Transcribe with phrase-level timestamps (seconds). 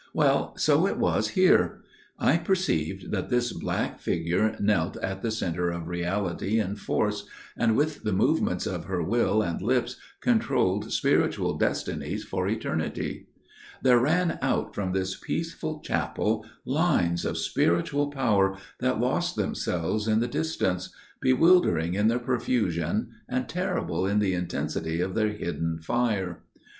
[0.15, 1.83] Well, so it was here.
[2.17, 7.77] I perceived that this black figure knelt at the centre of reality and force, and
[7.77, 13.27] with the movements of her will and lips controlled spiritual destinies for eternity.
[13.83, 20.19] There ran out from this peaceful chapel lines of spiritual power that lost themselves in
[20.19, 20.89] the distance,
[21.21, 26.41] bewildering in their profusion and terrible in the intensity of their hidden fire.